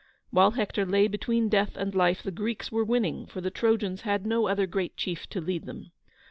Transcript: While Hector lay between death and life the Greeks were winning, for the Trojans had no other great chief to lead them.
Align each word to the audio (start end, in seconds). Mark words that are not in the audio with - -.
While 0.31 0.53
Hector 0.57 0.83
lay 0.83 1.07
between 1.07 1.47
death 1.47 1.77
and 1.77 1.93
life 1.93 2.23
the 2.23 2.31
Greeks 2.31 2.71
were 2.71 2.83
winning, 2.83 3.27
for 3.27 3.39
the 3.39 3.51
Trojans 3.51 4.01
had 4.01 4.25
no 4.25 4.47
other 4.47 4.65
great 4.65 4.97
chief 4.97 5.27
to 5.27 5.39
lead 5.39 5.67
them. 5.67 5.91